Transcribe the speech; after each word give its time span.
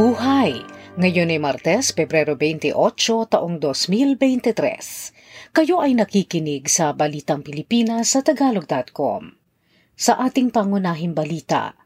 Buhay! 0.00 0.64
Ngayon 0.96 1.28
ay 1.28 1.36
Martes, 1.36 1.92
Pebrero 1.92 2.32
28, 2.32 2.72
taong 3.36 3.60
2023. 3.60 5.52
Kayo 5.52 5.76
ay 5.76 5.92
nakikinig 5.92 6.72
sa 6.72 6.96
Balitang 6.96 7.44
Pilipinas 7.44 8.16
sa 8.16 8.24
Tagalog.com. 8.24 9.36
Sa 9.92 10.16
ating 10.16 10.56
pangunahing 10.56 11.12
balita, 11.12 11.76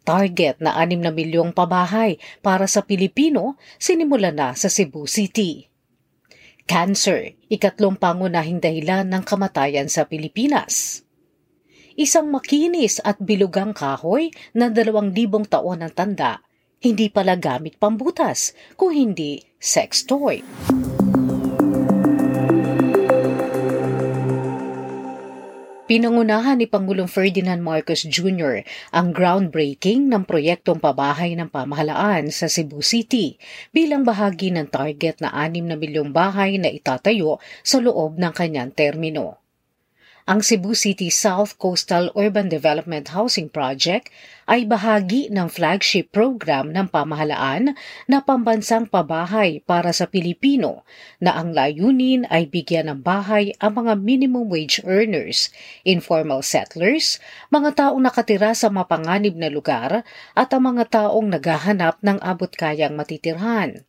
Target 0.00 0.64
na 0.64 0.80
6 0.80 1.04
na 1.04 1.12
milyong 1.12 1.52
pabahay 1.52 2.16
para 2.40 2.64
sa 2.64 2.88
Pilipino 2.88 3.60
sinimula 3.76 4.32
na 4.32 4.56
sa 4.56 4.72
Cebu 4.72 5.04
City. 5.04 5.68
Cancer, 6.64 7.36
ikatlong 7.52 8.00
pangunahing 8.00 8.64
dahilan 8.64 9.04
ng 9.12 9.28
kamatayan 9.28 9.92
sa 9.92 10.08
Pilipinas. 10.08 11.04
Isang 12.00 12.32
makinis 12.32 12.96
at 13.04 13.20
bilugang 13.20 13.76
kahoy 13.76 14.32
na 14.56 14.72
dalawang 14.72 15.12
libong 15.12 15.44
taon 15.44 15.84
ng 15.84 15.92
tanda 15.92 16.40
hindi 16.82 17.06
pala 17.06 17.38
gamit 17.38 17.78
pambutas, 17.78 18.50
kung 18.74 18.90
hindi 18.90 19.38
sex 19.62 20.02
toy. 20.02 20.42
Pinangunahan 25.92 26.56
ni 26.56 26.64
Pangulong 26.64 27.04
Ferdinand 27.04 27.60
Marcos 27.60 28.08
Jr. 28.08 28.64
ang 28.96 29.12
groundbreaking 29.12 30.08
ng 30.08 30.24
proyektong 30.24 30.80
pabahay 30.80 31.36
ng 31.36 31.52
pamahalaan 31.52 32.32
sa 32.32 32.48
Cebu 32.48 32.80
City 32.80 33.36
bilang 33.76 34.00
bahagi 34.00 34.54
ng 34.56 34.72
target 34.72 35.20
na 35.20 35.36
6 35.36 35.68
na 35.68 35.76
milyong 35.76 36.08
bahay 36.08 36.56
na 36.56 36.72
itatayo 36.72 37.36
sa 37.60 37.76
loob 37.76 38.16
ng 38.16 38.32
kanyang 38.32 38.72
termino. 38.72 39.41
Ang 40.22 40.38
Cebu 40.38 40.78
City 40.78 41.10
South 41.10 41.58
Coastal 41.58 42.14
Urban 42.14 42.46
Development 42.46 43.10
Housing 43.10 43.50
Project 43.50 44.06
ay 44.46 44.62
bahagi 44.62 45.26
ng 45.34 45.50
flagship 45.50 46.14
program 46.14 46.70
ng 46.70 46.86
pamahalaan 46.94 47.74
na 48.06 48.22
pambansang 48.22 48.86
pabahay 48.86 49.58
para 49.66 49.90
sa 49.90 50.06
Pilipino 50.06 50.86
na 51.18 51.34
ang 51.34 51.50
layunin 51.50 52.22
ay 52.30 52.46
bigyan 52.46 52.86
ng 52.86 53.00
bahay 53.02 53.50
ang 53.58 53.82
mga 53.82 53.98
minimum 53.98 54.46
wage 54.46 54.78
earners, 54.86 55.50
informal 55.82 56.38
settlers, 56.38 57.18
mga 57.50 57.82
taong 57.82 57.98
nakatira 57.98 58.54
sa 58.54 58.70
mapanganib 58.70 59.34
na 59.34 59.50
lugar 59.50 60.06
at 60.38 60.48
ang 60.54 60.70
mga 60.70 60.86
taong 61.02 61.34
naghahanap 61.34 61.98
ng 61.98 62.22
abot-kayang 62.22 62.94
matitirhan. 62.94 63.82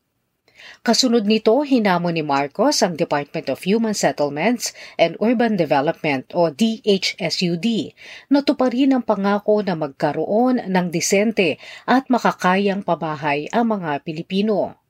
Kasunod 0.83 1.23
nito, 1.23 1.63
hinamon 1.63 2.15
ni 2.15 2.23
Marcos 2.23 2.83
ang 2.83 2.99
Department 2.99 3.47
of 3.51 3.63
Human 3.63 3.95
Settlements 3.95 4.75
and 4.99 5.15
Urban 5.23 5.55
Development 5.55 6.27
o 6.35 6.51
DHSUD 6.51 7.95
na 8.31 8.43
tuparin 8.43 8.95
ang 8.95 9.03
pangako 9.07 9.63
na 9.63 9.79
magkaroon 9.79 10.63
ng 10.67 10.87
disente 10.91 11.61
at 11.87 12.11
makakayang 12.11 12.83
pabahay 12.83 13.47
ang 13.55 13.75
mga 13.75 14.03
Pilipino. 14.03 14.83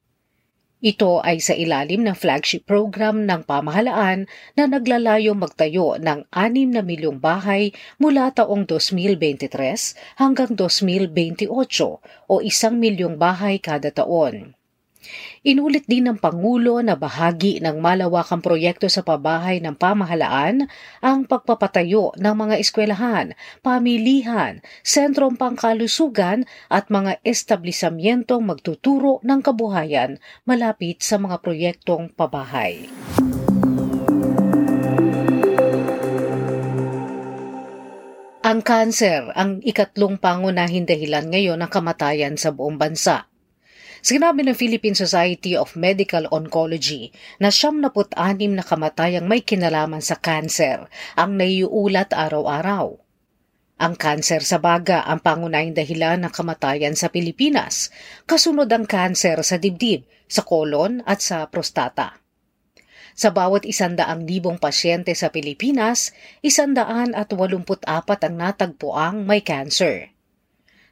Ito 0.84 1.24
ay 1.24 1.40
sa 1.40 1.56
ilalim 1.56 2.04
ng 2.04 2.12
flagship 2.12 2.68
program 2.68 3.24
ng 3.24 3.48
pamahalaan 3.48 4.28
na 4.60 4.68
naglalayong 4.68 5.40
magtayo 5.40 5.96
ng 5.96 6.28
6 6.28 6.76
na 6.76 6.84
milyong 6.84 7.24
bahay 7.24 7.72
mula 8.04 8.36
taong 8.36 8.68
2023 8.68 9.48
hanggang 10.20 10.52
2028 10.60 11.48
o 12.28 12.34
isang 12.44 12.76
milyong 12.76 13.16
bahay 13.16 13.64
kada 13.64 13.96
taon. 13.96 14.60
Inulit 15.44 15.84
din 15.90 16.08
ng 16.08 16.18
Pangulo 16.22 16.80
na 16.80 16.96
bahagi 16.96 17.60
ng 17.60 17.80
malawakang 17.82 18.40
proyekto 18.40 18.88
sa 18.88 19.04
pabahay 19.04 19.60
ng 19.60 19.76
pamahalaan 19.76 20.72
ang 21.04 21.28
pagpapatayo 21.28 22.16
ng 22.16 22.36
mga 22.36 22.56
eskwelahan, 22.64 23.36
pamilihan, 23.60 24.64
sentrong 24.86 25.36
pangkalusugan 25.36 26.48
at 26.72 26.88
mga 26.88 27.20
establisamyentong 27.28 28.44
magtuturo 28.48 29.20
ng 29.26 29.40
kabuhayan 29.44 30.22
malapit 30.48 31.04
sa 31.04 31.20
mga 31.20 31.44
proyektong 31.44 32.12
pabahay. 32.14 32.88
Ang 38.44 38.60
kanser 38.60 39.32
ang 39.40 39.64
ikatlong 39.64 40.20
pangunahing 40.20 40.84
dahilan 40.84 41.32
ngayon 41.32 41.64
ng 41.64 41.72
kamatayan 41.72 42.36
sa 42.36 42.52
buong 42.52 42.76
bansa. 42.76 43.33
Sinabi 44.04 44.44
ng 44.44 44.52
Philippine 44.52 45.00
Society 45.00 45.56
of 45.56 45.80
Medical 45.80 46.28
Oncology 46.28 47.08
na 47.40 47.48
siyam 47.48 47.80
na 47.80 47.88
anim 48.20 48.52
na 48.52 48.60
kamatayang 48.60 49.24
may 49.24 49.40
kinalaman 49.40 50.04
sa 50.04 50.20
kanser 50.20 50.92
ang 51.16 51.40
naiuulat 51.40 52.12
araw-araw. 52.12 53.00
Ang 53.80 53.96
kanser 53.96 54.44
sa 54.44 54.60
baga 54.60 55.08
ang 55.08 55.24
pangunahing 55.24 55.72
dahilan 55.72 56.20
ng 56.20 56.36
kamatayan 56.36 57.00
sa 57.00 57.08
Pilipinas, 57.08 57.96
kasunod 58.28 58.68
ang 58.76 58.84
kanser 58.84 59.40
sa 59.40 59.56
dibdib, 59.56 60.04
sa 60.28 60.44
kolon 60.44 61.00
at 61.08 61.24
sa 61.24 61.48
prostata. 61.48 62.20
Sa 63.16 63.32
bawat 63.32 63.64
isandaang 63.64 64.28
libong 64.28 64.60
pasyente 64.60 65.16
sa 65.16 65.32
Pilipinas, 65.32 66.12
isandaan 66.44 67.16
at 67.16 67.32
walumput 67.32 67.80
apat 67.88 68.20
ang 68.28 68.36
natagpuang 68.36 69.24
may 69.24 69.40
cancer. 69.40 70.13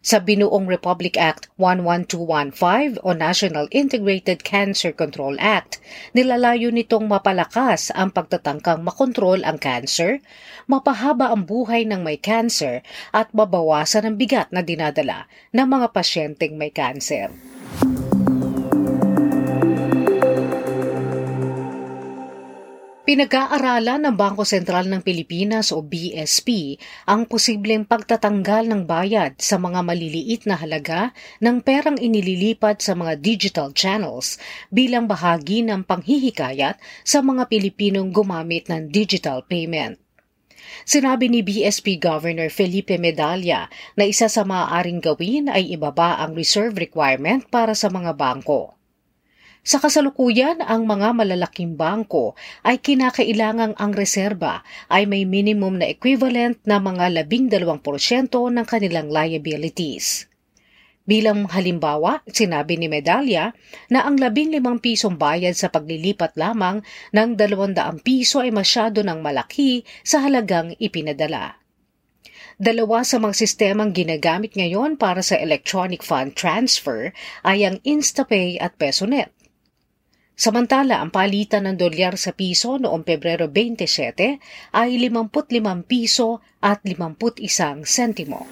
Sa 0.02 0.18
binuong 0.18 0.66
Republic 0.66 1.14
Act 1.14 1.54
11215 1.62 3.06
o 3.06 3.14
National 3.14 3.70
Integrated 3.70 4.42
Cancer 4.42 4.90
Control 4.90 5.38
Act, 5.38 5.78
nilalayo 6.18 6.74
nitong 6.74 7.06
mapalakas 7.06 7.94
ang 7.94 8.10
pagtatangkang 8.10 8.82
makontrol 8.82 9.46
ang 9.46 9.62
cancer, 9.62 10.18
mapahaba 10.66 11.30
ang 11.30 11.46
buhay 11.46 11.86
ng 11.86 12.02
may 12.02 12.18
cancer 12.18 12.82
at 13.14 13.30
mabawasan 13.30 14.10
ang 14.10 14.16
bigat 14.18 14.50
na 14.50 14.66
dinadala 14.66 15.30
ng 15.54 15.70
mga 15.70 15.94
pasyenteng 15.94 16.58
may 16.58 16.74
cancer. 16.74 17.30
Pinag-aaralan 23.12 24.08
ng 24.08 24.16
Bangko 24.16 24.48
Sentral 24.48 24.88
ng 24.88 25.04
Pilipinas 25.04 25.76
o 25.76 25.84
BSP 25.84 26.80
ang 27.04 27.28
posibleng 27.28 27.84
pagtatanggal 27.84 28.72
ng 28.72 28.88
bayad 28.88 29.36
sa 29.36 29.60
mga 29.60 29.84
maliliit 29.84 30.48
na 30.48 30.56
halaga 30.56 31.12
ng 31.44 31.60
perang 31.60 32.00
inililipat 32.00 32.80
sa 32.80 32.96
mga 32.96 33.20
digital 33.20 33.76
channels 33.76 34.40
bilang 34.72 35.12
bahagi 35.12 35.60
ng 35.60 35.84
panghihikayat 35.84 36.80
sa 37.04 37.20
mga 37.20 37.52
Pilipinong 37.52 38.16
gumamit 38.16 38.72
ng 38.72 38.88
digital 38.88 39.44
payment. 39.44 40.00
Sinabi 40.88 41.28
ni 41.28 41.44
BSP 41.44 42.00
Governor 42.00 42.48
Felipe 42.48 42.96
Medalla 42.96 43.68
na 44.00 44.08
isa 44.08 44.32
sa 44.32 44.48
maaaring 44.48 45.04
gawin 45.04 45.52
ay 45.52 45.68
ibaba 45.76 46.16
ang 46.16 46.32
reserve 46.32 46.80
requirement 46.80 47.44
para 47.52 47.76
sa 47.76 47.92
mga 47.92 48.16
bangko. 48.16 48.81
Sa 49.62 49.78
kasalukuyan, 49.78 50.58
ang 50.66 50.90
mga 50.90 51.14
malalaking 51.14 51.78
bangko 51.78 52.34
ay 52.66 52.82
kinakailangang 52.82 53.78
ang 53.78 53.94
reserba 53.94 54.66
ay 54.90 55.06
may 55.06 55.22
minimum 55.22 55.78
na 55.78 55.86
equivalent 55.86 56.58
na 56.66 56.82
mga 56.82 57.30
12% 57.30 57.62
ng 58.34 58.66
kanilang 58.66 59.14
liabilities. 59.14 60.26
Bilang 61.06 61.46
halimbawa, 61.46 62.26
sinabi 62.26 62.82
ni 62.82 62.90
Medalya 62.90 63.54
na 63.94 64.02
ang 64.02 64.18
15 64.18 64.58
pisong 64.82 65.22
bayad 65.22 65.54
sa 65.54 65.70
paglilipat 65.70 66.34
lamang 66.42 66.82
ng 67.14 67.38
200 67.38 68.02
piso 68.02 68.42
ay 68.42 68.50
masyado 68.50 69.06
ng 69.06 69.22
malaki 69.22 69.86
sa 70.02 70.26
halagang 70.26 70.74
ipinadala. 70.82 71.62
Dalawa 72.58 73.06
sa 73.06 73.22
mga 73.22 73.38
sistemang 73.38 73.94
ginagamit 73.94 74.58
ngayon 74.58 74.98
para 74.98 75.22
sa 75.22 75.38
electronic 75.38 76.02
fund 76.02 76.34
transfer 76.34 77.14
ay 77.46 77.62
ang 77.62 77.78
InstaPay 77.86 78.58
at 78.58 78.74
PesoNet. 78.82 79.41
Samantala, 80.41 81.06
ang 81.06 81.13
palitan 81.13 81.69
ng 81.69 81.78
dolyar 81.78 82.18
sa 82.18 82.34
piso 82.34 82.81
noong 82.81 83.06
Pebrero 83.06 83.46
27 83.46 84.41
ay 84.74 84.97
55 84.97 85.62
piso 85.85 86.41
at 86.57 86.81
51 86.81 87.85
sentimo. 87.85 88.50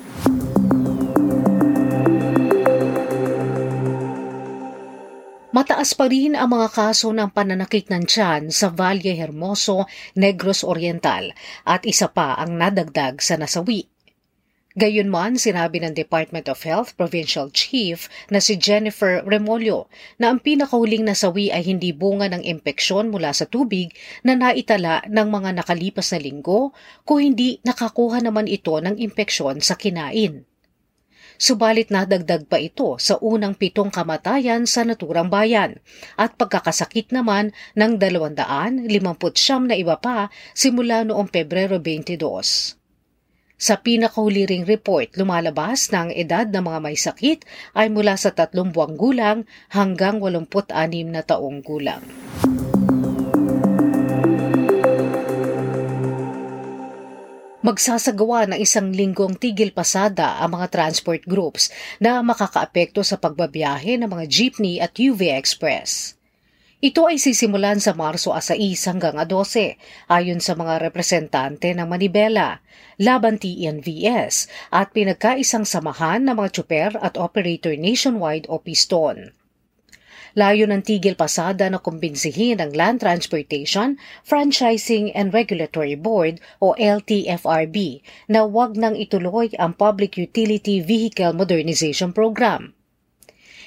Mataas 5.50 5.98
pa 5.98 6.06
rin 6.06 6.38
ang 6.38 6.54
mga 6.54 6.70
kaso 6.70 7.10
ng 7.10 7.34
pananakit 7.34 7.90
ng 7.90 8.06
tiyan 8.06 8.54
sa 8.54 8.70
Valle 8.70 9.18
Hermoso, 9.18 9.90
Negros 10.14 10.62
Oriental 10.62 11.34
at 11.66 11.90
isa 11.90 12.14
pa 12.14 12.38
ang 12.38 12.54
nadagdag 12.54 13.18
sa 13.18 13.34
nasawi. 13.34 13.90
Gayunman, 14.80 15.36
sinabi 15.36 15.84
ng 15.84 15.92
Department 15.92 16.48
of 16.48 16.64
Health 16.64 16.96
Provincial 16.96 17.52
Chief 17.52 18.08
na 18.32 18.40
si 18.40 18.56
Jennifer 18.56 19.20
Remolyo 19.28 19.92
na 20.16 20.32
ang 20.32 20.40
pinakahuling 20.40 21.04
nasawi 21.04 21.52
ay 21.52 21.68
hindi 21.68 21.92
bunga 21.92 22.32
ng 22.32 22.48
impeksyon 22.48 23.12
mula 23.12 23.36
sa 23.36 23.44
tubig 23.44 23.92
na 24.24 24.40
naitala 24.40 25.04
ng 25.04 25.28
mga 25.28 25.60
nakalipas 25.60 26.16
na 26.16 26.24
linggo 26.24 26.72
kung 27.04 27.20
hindi 27.20 27.60
nakakuha 27.68 28.24
naman 28.24 28.48
ito 28.48 28.72
ng 28.80 28.96
impeksyon 28.96 29.60
sa 29.60 29.76
kinain. 29.76 30.48
Subalit 31.36 31.92
nadagdag 31.92 32.48
pa 32.48 32.56
ito 32.56 32.96
sa 33.04 33.20
unang 33.20 33.60
pitong 33.60 33.92
kamatayan 33.92 34.64
sa 34.64 34.88
naturang 34.88 35.28
bayan 35.28 35.84
at 36.16 36.40
pagkakasakit 36.40 37.12
naman 37.12 37.52
ng 37.76 38.00
259 38.00 38.88
na 39.68 39.76
iba 39.76 40.00
pa 40.00 40.32
simula 40.56 41.04
noong 41.04 41.28
Pebrero 41.28 41.84
22. 41.84 42.79
Sa 43.60 43.76
pinakahuli 43.76 44.48
ring 44.48 44.64
report, 44.64 45.20
lumalabas 45.20 45.92
na 45.92 46.08
ang 46.08 46.16
edad 46.16 46.48
ng 46.48 46.64
mga 46.64 46.80
may 46.80 46.96
sakit 46.96 47.44
ay 47.76 47.92
mula 47.92 48.16
sa 48.16 48.32
tatlong 48.32 48.72
buwang 48.72 48.96
gulang 48.96 49.44
hanggang 49.76 50.24
86 50.24 50.72
na 51.12 51.20
taong 51.28 51.60
gulang. 51.60 52.00
Magsasagawa 57.60 58.48
ng 58.48 58.64
isang 58.64 58.96
linggong 58.96 59.36
tigil 59.36 59.76
pasada 59.76 60.40
ang 60.40 60.56
mga 60.56 60.72
transport 60.72 61.28
groups 61.28 61.68
na 62.00 62.24
makakaapekto 62.24 63.04
sa 63.04 63.20
pagbabiyahe 63.20 64.00
ng 64.00 64.08
mga 64.08 64.26
jeepney 64.32 64.80
at 64.80 64.96
UV 64.96 65.36
Express. 65.36 66.19
Ito 66.80 67.12
ay 67.12 67.20
sisimulan 67.20 67.84
sa 67.84 67.92
Marso 67.92 68.32
6 68.32 68.56
hanggang 68.88 69.20
12 69.20 69.76
ayon 70.08 70.40
sa 70.40 70.56
mga 70.56 70.80
representante 70.80 71.76
ng 71.76 71.84
Manibela, 71.84 72.64
Laban 72.96 73.36
TNVS 73.36 74.48
at 74.72 74.96
pinagkaisang 74.96 75.68
samahan 75.68 76.24
ng 76.24 76.40
mga 76.40 76.50
tsuper 76.56 76.96
at 77.04 77.20
operator 77.20 77.76
nationwide 77.76 78.48
o 78.48 78.64
piston. 78.64 79.36
Layo 80.40 80.72
ng 80.72 80.80
tigil 80.80 81.20
pasada 81.20 81.68
na 81.68 81.84
kumbinsihin 81.84 82.64
ng 82.64 82.72
Land 82.72 83.04
Transportation, 83.04 84.00
Franchising 84.24 85.12
and 85.12 85.36
Regulatory 85.36 86.00
Board 86.00 86.40
o 86.64 86.80
LTFRB 86.80 88.00
na 88.32 88.48
wag 88.48 88.80
nang 88.80 88.96
ituloy 88.96 89.52
ang 89.60 89.76
Public 89.76 90.16
Utility 90.16 90.80
Vehicle 90.80 91.36
Modernization 91.36 92.16
Program. 92.16 92.72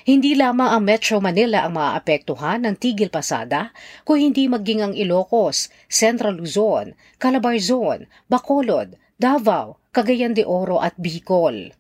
Hindi 0.02 0.34
lamang 0.34 0.66
ang 0.66 0.82
Metro 0.82 1.22
Manila 1.22 1.62
ang 1.62 1.78
maapektuhan 1.78 2.66
ng 2.66 2.75
tigil 2.75 3.06
pasada, 3.06 3.70
kung 4.02 4.19
hindi 4.19 4.50
maging 4.50 4.81
ang 4.82 4.94
Ilocos, 4.99 5.70
Central 5.87 6.43
Luzon, 6.43 6.99
Calabarzon, 7.22 8.10
Bacolod, 8.26 8.99
Davao, 9.14 9.78
Cagayan 9.94 10.34
de 10.34 10.43
Oro 10.43 10.82
at 10.82 10.99
Bicol. 10.99 11.70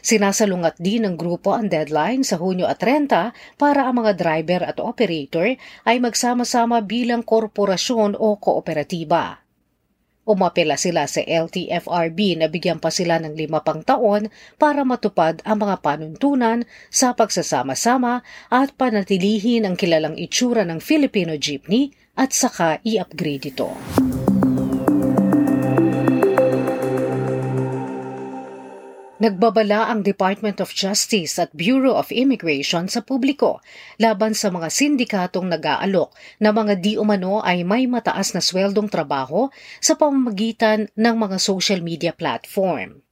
Sinasalungat 0.00 0.80
din 0.80 1.04
ng 1.04 1.20
grupo 1.20 1.52
ang 1.52 1.68
deadline 1.68 2.24
sa 2.24 2.40
Hunyo 2.40 2.64
at 2.64 2.80
30 2.80 3.60
para 3.60 3.84
ang 3.84 4.00
mga 4.00 4.16
driver 4.16 4.60
at 4.64 4.80
operator 4.80 5.52
ay 5.84 5.96
magsama-sama 6.00 6.80
bilang 6.80 7.20
korporasyon 7.20 8.16
o 8.16 8.40
kooperatiba. 8.40 9.43
Umapela 10.24 10.80
sila 10.80 11.04
sa 11.04 11.20
LTFRB 11.20 12.40
na 12.40 12.48
bigyan 12.48 12.80
pa 12.80 12.88
sila 12.88 13.20
ng 13.20 13.36
lima 13.36 13.60
pang 13.60 13.84
taon 13.84 14.32
para 14.56 14.80
matupad 14.80 15.44
ang 15.44 15.60
mga 15.60 15.84
panuntunan 15.84 16.64
sa 16.88 17.12
pagsasama-sama 17.12 18.24
at 18.48 18.72
panatilihin 18.80 19.68
ang 19.68 19.76
kilalang 19.76 20.16
itsura 20.16 20.64
ng 20.64 20.80
Filipino 20.80 21.36
jeepney 21.36 21.92
at 22.16 22.32
saka 22.32 22.80
i-upgrade 22.88 23.52
ito. 23.52 23.68
Nagbabala 29.24 29.88
ang 29.88 30.04
Department 30.04 30.60
of 30.60 30.76
Justice 30.76 31.40
at 31.40 31.48
Bureau 31.56 31.96
of 31.96 32.12
Immigration 32.12 32.92
sa 32.92 33.00
publiko 33.00 33.64
laban 33.96 34.36
sa 34.36 34.52
mga 34.52 34.68
sindikatong 34.68 35.48
nag-aalok 35.48 36.12
na 36.44 36.52
mga 36.52 36.76
di 36.76 37.00
umano 37.00 37.40
ay 37.40 37.64
may 37.64 37.88
mataas 37.88 38.36
na 38.36 38.44
sweldong 38.44 38.92
trabaho 38.92 39.48
sa 39.80 39.96
pamamagitan 39.96 40.92
ng 40.92 41.14
mga 41.16 41.40
social 41.40 41.80
media 41.80 42.12
platform. 42.12 43.03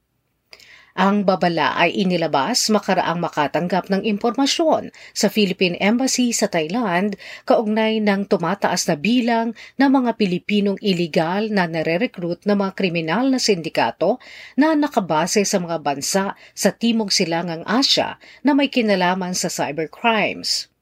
Ang 0.93 1.25
babala 1.25 1.73
ay 1.73 2.05
inilabas 2.05 2.69
makaraang 2.69 3.17
makatanggap 3.17 3.89
ng 3.89 4.05
impormasyon 4.05 4.93
sa 5.09 5.25
Philippine 5.25 5.73
Embassy 5.81 6.29
sa 6.29 6.45
Thailand 6.45 7.17
kaugnay 7.49 7.97
ng 7.97 8.29
tumataas 8.29 8.85
na 8.85 8.93
bilang 8.93 9.57
ng 9.81 9.89
mga 9.89 10.13
Pilipinong 10.21 10.77
iligal 10.85 11.49
na 11.49 11.65
nare-recruit 11.65 12.45
ng 12.45 12.53
mga 12.53 12.71
kriminal 12.77 13.25
na 13.25 13.41
sindikato 13.41 14.21
na 14.53 14.77
nakabase 14.77 15.41
sa 15.49 15.57
mga 15.57 15.81
bansa 15.81 16.37
sa 16.53 16.69
Timog 16.69 17.09
Silangang 17.09 17.65
Asya 17.65 18.21
na 18.45 18.53
may 18.53 18.69
kinalaman 18.69 19.33
sa 19.33 19.49
cybercrimes. 19.49 20.72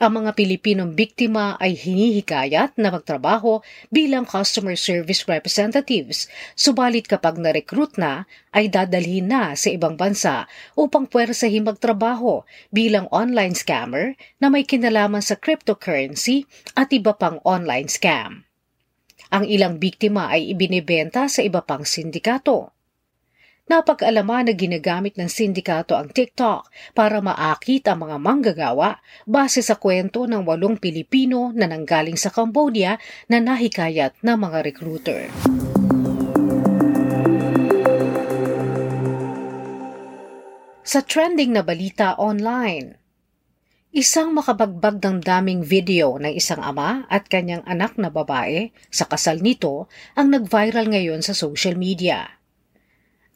Ang 0.00 0.24
mga 0.24 0.32
Pilipinong 0.32 0.96
biktima 0.96 1.60
ay 1.60 1.76
hinihikayat 1.76 2.72
na 2.80 2.88
magtrabaho 2.88 3.60
bilang 3.92 4.24
customer 4.24 4.72
service 4.72 5.28
representatives, 5.28 6.24
subalit 6.56 7.04
kapag 7.04 7.36
na-recruit 7.36 8.00
na, 8.00 8.24
ay 8.48 8.72
dadalhin 8.72 9.28
na 9.28 9.52
sa 9.52 9.68
ibang 9.68 10.00
bansa 10.00 10.48
upang 10.72 11.04
puwersahin 11.04 11.68
magtrabaho 11.68 12.48
bilang 12.72 13.12
online 13.12 13.52
scammer 13.52 14.16
na 14.40 14.48
may 14.48 14.64
kinalaman 14.64 15.20
sa 15.20 15.36
cryptocurrency 15.36 16.48
at 16.72 16.88
iba 16.96 17.12
pang 17.12 17.36
online 17.44 17.92
scam. 17.92 18.48
Ang 19.28 19.44
ilang 19.52 19.76
biktima 19.76 20.32
ay 20.32 20.56
ibinibenta 20.56 21.28
sa 21.28 21.44
iba 21.44 21.60
pang 21.60 21.84
sindikato 21.84 22.72
napag-alaman 23.70 24.50
na 24.50 24.54
ginagamit 24.58 25.14
ng 25.14 25.30
sindikato 25.30 25.94
ang 25.94 26.10
TikTok 26.10 26.66
para 26.90 27.22
maakit 27.22 27.86
ang 27.86 28.02
mga 28.02 28.18
manggagawa 28.18 28.98
base 29.30 29.62
sa 29.62 29.78
kwento 29.78 30.26
ng 30.26 30.42
walong 30.42 30.74
Pilipino 30.74 31.54
na 31.54 31.70
nanggaling 31.70 32.18
sa 32.18 32.34
Cambodia 32.34 32.98
na 33.30 33.38
nahikayat 33.38 34.18
ng 34.26 34.36
mga 34.42 34.58
recruiter. 34.66 35.30
Sa 40.82 41.06
trending 41.06 41.54
na 41.54 41.62
balita 41.62 42.18
online, 42.18 42.98
Isang 43.90 44.30
makabagbag 44.38 45.02
ng 45.02 45.18
daming 45.18 45.66
video 45.66 46.14
ng 46.14 46.30
isang 46.38 46.62
ama 46.62 47.10
at 47.10 47.26
kanyang 47.26 47.66
anak 47.66 47.98
na 47.98 48.06
babae 48.06 48.70
sa 48.86 49.02
kasal 49.02 49.42
nito 49.42 49.90
ang 50.14 50.30
nag-viral 50.30 50.86
ngayon 50.94 51.26
sa 51.26 51.34
social 51.34 51.74
media. 51.74 52.39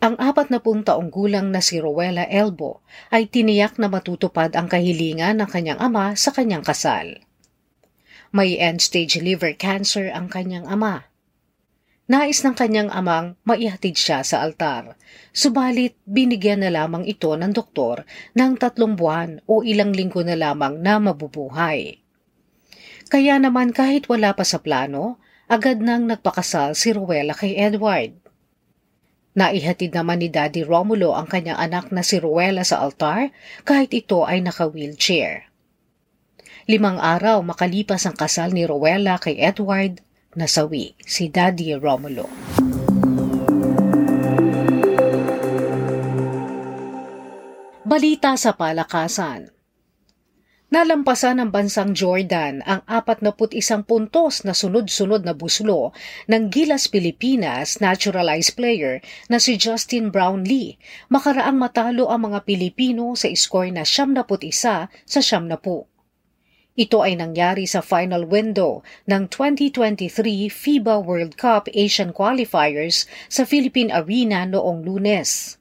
Ang 0.04 0.20
apat 0.20 0.52
na 0.52 0.60
taong 0.60 1.08
gulang 1.08 1.48
na 1.48 1.64
si 1.64 1.80
Rowella 1.80 2.28
Elbo 2.28 2.84
ay 3.08 3.24
tiniyak 3.24 3.80
na 3.80 3.88
matutupad 3.88 4.52
ang 4.52 4.68
kahilingan 4.68 5.40
ng 5.40 5.48
kanyang 5.48 5.80
ama 5.80 6.12
sa 6.12 6.28
kanyang 6.28 6.60
kasal. 6.60 7.24
May 8.28 8.60
end-stage 8.60 9.16
liver 9.24 9.56
cancer 9.56 10.12
ang 10.12 10.28
kanyang 10.28 10.68
ama. 10.68 11.08
Nais 12.04 12.44
ng 12.44 12.52
kanyang 12.52 12.92
amang 12.92 13.40
maihatid 13.48 13.96
siya 13.96 14.20
sa 14.20 14.44
altar, 14.44 15.00
subalit 15.32 15.96
binigyan 16.04 16.60
na 16.60 16.68
lamang 16.68 17.08
ito 17.08 17.32
ng 17.32 17.56
doktor 17.56 18.04
ng 18.36 18.60
tatlong 18.60 19.00
buwan 19.00 19.40
o 19.48 19.64
ilang 19.64 19.96
linggo 19.96 20.20
na 20.20 20.36
lamang 20.36 20.84
na 20.84 21.00
mabubuhay. 21.00 21.96
Kaya 23.08 23.40
naman 23.40 23.72
kahit 23.72 24.04
wala 24.12 24.36
pa 24.36 24.44
sa 24.44 24.60
plano, 24.60 25.16
agad 25.48 25.80
nang 25.80 26.04
nagpakasal 26.04 26.76
si 26.76 26.92
Rowella 26.92 27.32
kay 27.32 27.56
Edward. 27.56 28.23
Naihatid 29.34 29.90
naman 29.90 30.22
ni 30.22 30.30
Daddy 30.30 30.62
Romulo 30.62 31.18
ang 31.18 31.26
kanyang 31.26 31.58
anak 31.58 31.90
na 31.90 32.06
si 32.06 32.22
Ruela 32.22 32.62
sa 32.62 32.78
altar 32.78 33.34
kahit 33.66 33.90
ito 33.90 34.22
ay 34.22 34.38
naka-wheelchair. 34.38 35.50
Limang 36.70 37.02
araw 37.02 37.42
makalipas 37.42 38.06
ang 38.06 38.14
kasal 38.14 38.54
ni 38.54 38.62
Ruela 38.62 39.18
kay 39.18 39.34
Edward, 39.42 39.98
nasawi 40.38 40.94
si 41.02 41.26
Daddy 41.34 41.74
Romulo. 41.74 42.30
Balita 47.82 48.38
sa 48.38 48.54
palakasan 48.54 49.53
Nalampasan 50.74 51.38
ng 51.38 51.54
bansang 51.54 51.94
Jordan 51.94 52.58
ang 52.66 52.82
41 52.90 53.86
puntos 53.86 54.42
na 54.42 54.50
sunod-sunod 54.50 55.22
na 55.22 55.30
buslo 55.30 55.94
ng 56.26 56.50
Gilas 56.50 56.90
Pilipinas 56.90 57.78
naturalized 57.78 58.58
player 58.58 58.98
na 59.30 59.38
si 59.38 59.54
Justin 59.54 60.10
Brownlee 60.10 60.74
makaraang 61.14 61.54
matalo 61.62 62.10
ang 62.10 62.26
mga 62.26 62.42
Pilipino 62.42 63.14
sa 63.14 63.30
score 63.38 63.70
na 63.70 63.86
71 63.86 64.50
sa 64.50 64.90
70. 65.22 65.86
Ito 66.74 66.98
ay 67.06 67.22
nangyari 67.22 67.70
sa 67.70 67.78
final 67.78 68.26
window 68.26 68.82
ng 69.06 69.30
2023 69.30 70.50
FIBA 70.50 71.06
World 71.06 71.38
Cup 71.38 71.70
Asian 71.70 72.10
Qualifiers 72.10 73.06
sa 73.30 73.46
Philippine 73.46 73.94
Arena 73.94 74.42
noong 74.42 74.82
lunes. 74.82 75.54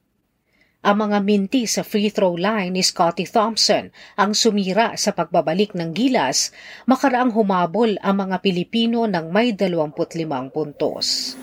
Ang 0.84 1.00
mga 1.00 1.24
minti 1.24 1.64
sa 1.64 1.80
free 1.80 2.12
throw 2.12 2.36
line 2.36 2.76
ni 2.76 2.84
Scotty 2.84 3.24
Thompson 3.24 3.88
ang 4.20 4.36
sumira 4.36 5.00
sa 5.00 5.16
pagbabalik 5.16 5.72
ng 5.80 5.96
gilas, 5.96 6.52
makaraang 6.92 7.32
humabol 7.32 7.96
ang 8.04 8.28
mga 8.28 8.44
Pilipino 8.44 9.08
ng 9.08 9.32
may 9.32 9.56
25 9.56 9.96
puntos. 10.52 11.40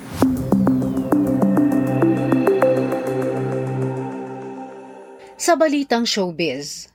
Sa 5.40 5.56
balitang 5.56 6.04
showbiz, 6.04 6.92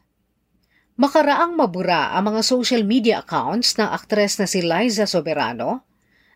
Makaraang 1.01 1.57
mabura 1.57 2.13
ang 2.13 2.29
mga 2.29 2.45
social 2.45 2.85
media 2.85 3.25
accounts 3.25 3.73
ng 3.81 3.89
aktres 3.89 4.37
na 4.37 4.45
si 4.45 4.61
Liza 4.61 5.09
Soberano. 5.09 5.81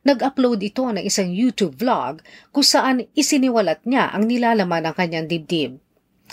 Nag-upload 0.10 0.58
ito 0.66 0.90
ng 0.90 1.06
isang 1.06 1.30
YouTube 1.30 1.78
vlog 1.78 2.26
kung 2.50 2.66
saan 2.66 3.06
isiniwalat 3.14 3.86
niya 3.86 4.10
ang 4.10 4.26
nilalaman 4.26 4.90
ng 4.90 4.96
kanyang 4.98 5.30
dibdib 5.30 5.78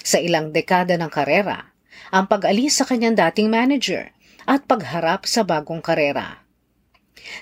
sa 0.02 0.20
ilang 0.20 0.52
dekada 0.52 0.96
ng 0.96 1.10
karera, 1.12 1.72
ang 2.12 2.28
pag-alis 2.28 2.80
sa 2.80 2.84
kanyang 2.84 3.16
dating 3.16 3.48
manager 3.48 4.12
at 4.46 4.64
pagharap 4.64 5.26
sa 5.26 5.42
bagong 5.42 5.82
karera. 5.82 6.46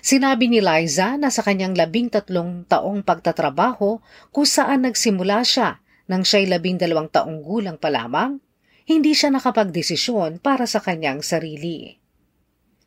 Sinabi 0.01 0.49
ni 0.49 0.65
Liza 0.65 1.21
na 1.21 1.29
sa 1.29 1.45
kanyang 1.45 1.77
labing 1.77 2.09
tatlong 2.09 2.65
taong 2.65 3.05
pagtatrabaho 3.05 4.01
kung 4.33 4.49
saan 4.49 4.89
nagsimula 4.89 5.45
siya 5.45 5.85
nang 6.09 6.25
siya'y 6.25 6.49
labing 6.49 6.81
dalawang 6.81 7.09
taong 7.09 7.41
gulang 7.41 7.77
pa 7.81 7.89
lamang, 7.89 8.41
hindi 8.85 9.17
siya 9.17 9.33
nakapagdesisyon 9.33 10.41
para 10.41 10.69
sa 10.69 10.81
kanyang 10.81 11.25
sarili. 11.25 11.97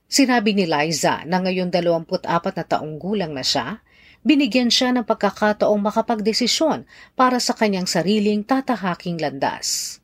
Sinabi 0.07 0.53
ni 0.53 0.69
Liza 0.69 1.25
na 1.25 1.41
ngayon 1.41 1.73
24 1.73 2.05
na 2.29 2.63
taong 2.63 2.95
gulang 3.01 3.33
na 3.33 3.43
siya, 3.43 3.81
binigyan 4.25 4.71
siya 4.71 4.93
ng 4.95 5.05
pagkakataong 5.05 5.81
makapagdesisyon 5.81 6.87
para 7.13 7.37
sa 7.37 7.53
kanyang 7.53 7.85
sariling 7.85 8.45
tatahaking 8.45 9.21
landas. 9.21 9.99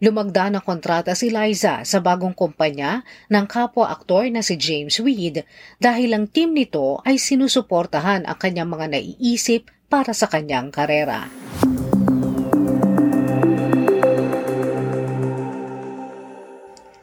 Lumagda 0.00 0.48
ng 0.48 0.64
kontrata 0.64 1.12
si 1.12 1.28
Liza 1.28 1.84
sa 1.84 1.98
bagong 2.00 2.32
kumpanya 2.32 3.04
ng 3.28 3.44
kapwa-aktor 3.44 4.24
na 4.32 4.40
si 4.40 4.56
James 4.56 4.96
Weed 4.96 5.44
dahil 5.76 6.16
ang 6.16 6.24
team 6.24 6.56
nito 6.56 7.04
ay 7.04 7.20
sinusuportahan 7.20 8.24
ang 8.24 8.38
kanyang 8.40 8.72
mga 8.72 8.96
naiisip 8.96 9.68
para 9.92 10.16
sa 10.16 10.24
kanyang 10.24 10.72
karera. 10.72 11.28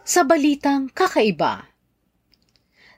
Sa 0.08 0.26
balitang 0.26 0.90
kakaiba, 0.90 1.70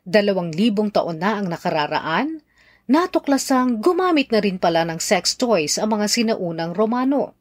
dalawang 0.08 0.56
libong 0.56 0.96
taon 0.96 1.20
na 1.20 1.42
ang 1.42 1.52
nakararaan, 1.52 2.40
natuklasang 2.90 3.78
gumamit 3.86 4.34
na 4.34 4.42
rin 4.42 4.58
pala 4.58 4.82
ng 4.82 4.98
sex 4.98 5.38
toys 5.38 5.78
ang 5.78 5.94
mga 5.94 6.10
sinaunang 6.10 6.74
Romano. 6.74 7.38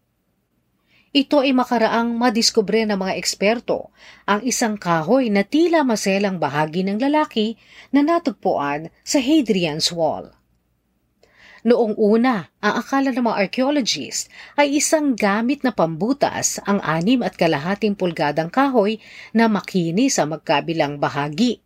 Ito 1.08 1.40
ay 1.40 1.56
makaraang 1.56 2.20
madiskubre 2.20 2.84
ng 2.84 3.00
mga 3.00 3.16
eksperto 3.16 3.88
ang 4.28 4.44
isang 4.44 4.76
kahoy 4.76 5.32
na 5.32 5.40
tila 5.40 5.80
maselang 5.80 6.36
bahagi 6.36 6.84
ng 6.84 7.00
lalaki 7.00 7.56
na 7.88 8.04
natugpuan 8.04 8.92
sa 9.00 9.16
Hadrian's 9.16 9.88
Wall. 9.88 10.36
Noong 11.64 11.96
una, 11.96 12.52
ang 12.60 12.74
akala 12.84 13.10
ng 13.10 13.24
mga 13.24 13.48
archaeologists 13.48 14.28
ay 14.54 14.78
isang 14.78 15.16
gamit 15.16 15.64
na 15.64 15.72
pambutas 15.72 16.60
ang 16.68 16.78
anim 16.84 17.24
at 17.24 17.34
kalahating 17.34 17.96
pulgadang 17.96 18.52
kahoy 18.52 19.00
na 19.32 19.48
makinis 19.48 20.20
sa 20.20 20.28
magkabilang 20.28 21.00
bahagi. 21.00 21.64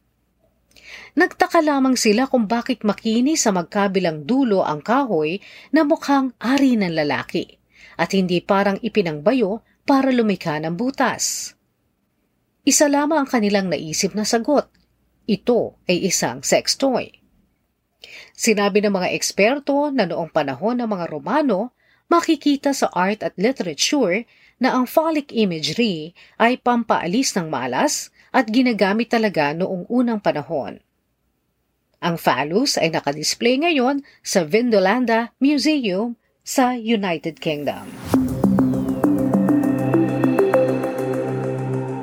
Nagtaka 1.12 1.61
lamang 1.61 1.96
sila 1.99 2.28
kung 2.28 2.49
bakit 2.49 2.82
makinis 2.82 3.44
sa 3.44 3.52
magkabilang 3.52 4.25
dulo 4.25 4.64
ang 4.64 4.80
kahoy 4.80 5.40
na 5.70 5.84
mukhang 5.84 6.32
ari 6.40 6.76
ng 6.80 6.92
lalaki 6.92 7.61
at 8.00 8.16
hindi 8.16 8.40
parang 8.40 8.80
ipinangbayo 8.80 9.61
para 9.84 10.08
lumikha 10.08 10.56
ng 10.62 10.75
butas. 10.78 11.52
Isa 12.62 12.87
lamang 12.87 13.26
ang 13.26 13.28
kanilang 13.28 13.66
naisip 13.68 14.14
na 14.14 14.22
sagot. 14.22 14.70
Ito 15.26 15.82
ay 15.90 16.06
isang 16.06 16.46
sex 16.46 16.78
toy. 16.78 17.11
Sinabi 18.34 18.82
ng 18.82 18.94
mga 18.94 19.08
eksperto 19.14 19.90
na 19.90 20.06
noong 20.06 20.30
panahon 20.30 20.78
ng 20.78 20.88
mga 20.90 21.06
Romano, 21.11 21.75
makikita 22.11 22.75
sa 22.75 22.90
art 22.90 23.22
at 23.22 23.34
literature 23.38 24.26
na 24.62 24.78
ang 24.78 24.87
phallic 24.87 25.34
imagery 25.34 26.14
ay 26.38 26.58
pampaalis 26.58 27.34
ng 27.34 27.50
malas 27.50 28.14
at 28.32 28.48
ginagamit 28.48 29.12
talaga 29.12 29.52
noong 29.52 29.84
unang 29.92 30.18
panahon. 30.18 30.80
Ang 32.02 32.18
phallus 32.18 32.80
ay 32.80 32.90
nakadisplay 32.90 33.62
ngayon 33.62 34.02
sa 34.26 34.42
Vindolanda 34.42 35.30
Museum 35.38 36.18
sa 36.42 36.74
United 36.74 37.38
Kingdom. 37.38 37.86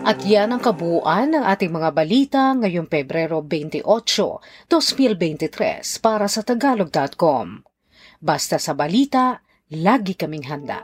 At 0.10 0.26
yan 0.26 0.50
ang 0.50 0.58
kabuuan 0.58 1.38
ng 1.38 1.46
ating 1.46 1.70
mga 1.70 1.94
balita 1.94 2.58
ngayong 2.58 2.90
Pebrero 2.90 3.46
28, 3.46 3.86
2023 3.86 6.02
para 6.02 6.26
sa 6.26 6.42
tagalog.com. 6.42 7.62
Basta 8.18 8.58
sa 8.58 8.74
balita, 8.74 9.46
lagi 9.70 10.18
kaming 10.18 10.50
handa. 10.50 10.82